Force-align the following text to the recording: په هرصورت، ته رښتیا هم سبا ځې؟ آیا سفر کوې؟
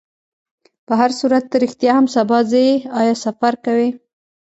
په 0.85 0.93
هرصورت، 1.01 1.43
ته 1.51 1.55
رښتیا 1.63 1.91
هم 1.97 2.05
سبا 2.15 2.39
ځې؟ 2.51 2.65
آیا 2.99 3.15
سفر 3.25 3.53
کوې؟ 3.65 3.89